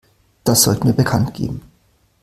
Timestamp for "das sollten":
0.45-0.87